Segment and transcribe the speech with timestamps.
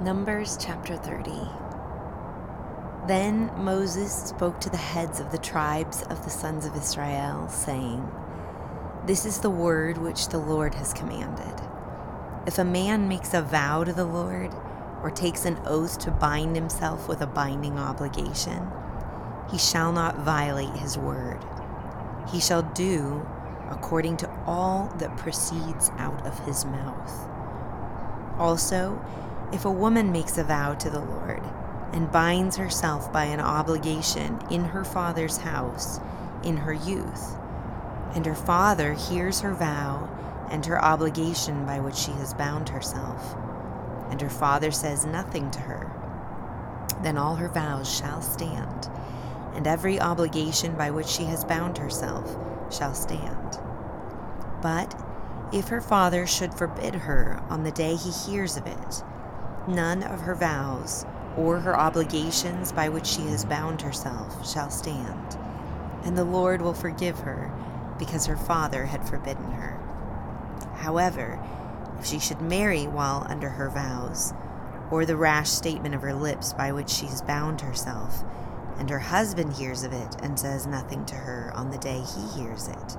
[0.00, 1.30] Numbers chapter 30.
[3.08, 8.06] Then Moses spoke to the heads of the tribes of the sons of Israel, saying,
[9.06, 11.62] This is the word which the Lord has commanded.
[12.46, 14.52] If a man makes a vow to the Lord,
[15.02, 18.70] or takes an oath to bind himself with a binding obligation,
[19.50, 21.42] he shall not violate his word.
[22.30, 23.26] He shall do
[23.70, 27.30] according to all that proceeds out of his mouth.
[28.38, 29.02] Also,
[29.52, 31.42] if a woman makes a vow to the Lord
[31.92, 36.00] and binds herself by an obligation in her father's house
[36.42, 37.36] in her youth,
[38.14, 40.08] and her father hears her vow
[40.50, 43.36] and her obligation by which she has bound herself,
[44.10, 45.90] and her father says nothing to her,
[47.02, 48.88] then all her vows shall stand,
[49.54, 52.36] and every obligation by which she has bound herself
[52.70, 53.58] shall stand.
[54.62, 55.00] But
[55.52, 59.02] if her father should forbid her on the day he hears of it,
[59.68, 61.04] None of her vows
[61.36, 65.36] or her obligations by which she has bound herself shall stand,
[66.04, 67.50] and the Lord will forgive her
[67.98, 69.76] because her father had forbidden her.
[70.76, 71.40] However,
[71.98, 74.32] if she should marry while under her vows,
[74.88, 78.22] or the rash statement of her lips by which she has bound herself,
[78.78, 82.40] and her husband hears of it and says nothing to her on the day he
[82.40, 82.96] hears it,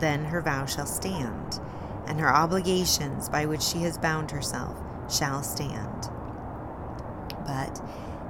[0.00, 1.60] then her vow shall stand,
[2.06, 4.76] and her obligations by which she has bound herself
[5.10, 6.10] shall stand.
[7.46, 7.80] But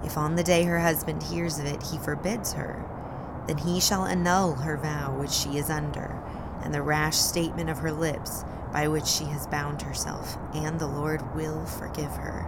[0.05, 2.85] if on the day her husband hears of it he forbids her,
[3.47, 6.21] then he shall annul her vow which she is under,
[6.63, 10.87] and the rash statement of her lips by which she has bound herself, and the
[10.87, 12.45] Lord will forgive her.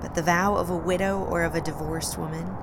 [0.00, 2.56] But the vow of a widow or of a divorced woman,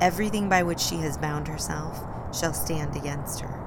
[0.00, 2.04] everything by which she has bound herself,
[2.36, 3.60] shall stand against her.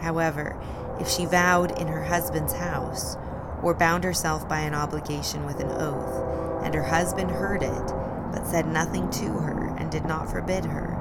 [0.00, 0.60] However,
[1.00, 3.16] if she vowed in her husband's house,
[3.64, 7.92] or bound herself by an obligation with an oath, and her husband heard it,
[8.30, 10.94] but said nothing to her, and did not forbid her,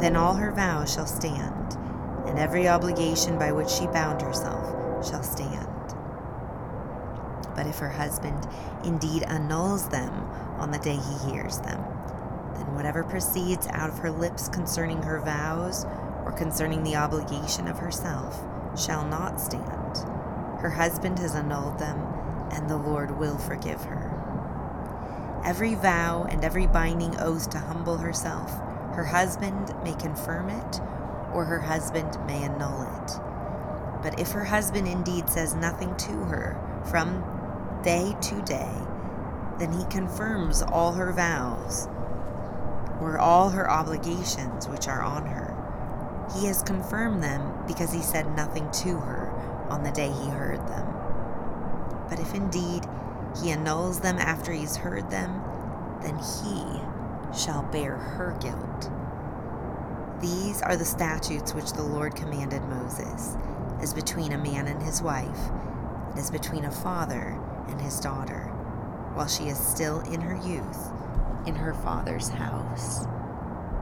[0.00, 1.76] then all her vows shall stand,
[2.26, 5.68] and every obligation by which she bound herself shall stand.
[7.54, 8.48] But if her husband
[8.82, 10.12] indeed annuls them
[10.58, 11.80] on the day he hears them,
[12.54, 15.84] then whatever proceeds out of her lips concerning her vows
[16.24, 18.42] or concerning the obligation of herself
[18.76, 20.17] shall not stand
[20.58, 22.00] her husband has annulled them,
[22.50, 24.10] and the Lord will forgive her.
[25.44, 28.50] Every vow and every binding oath to humble herself,
[28.94, 30.80] her husband may confirm it,
[31.32, 33.12] or her husband may annul it.
[34.02, 36.58] But if her husband indeed says nothing to her
[36.90, 37.22] from
[37.84, 38.72] day to day,
[39.60, 41.86] then he confirms all her vows,
[43.00, 45.54] or all her obligations which are on her.
[46.34, 49.27] He has confirmed them because he said nothing to her
[49.70, 50.86] on the day he heard them.
[52.08, 52.84] But if indeed
[53.40, 55.42] he annuls them after he's heard them,
[56.02, 56.80] then he
[57.36, 58.90] shall bear her guilt.
[60.20, 63.36] These are the statutes which the Lord commanded Moses,
[63.80, 65.50] as between a man and his wife,
[66.10, 68.44] and as between a father and his daughter,
[69.14, 70.90] while she is still in her youth
[71.46, 73.06] in her father's house.